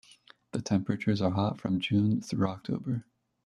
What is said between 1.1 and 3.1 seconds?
are hot from June through October.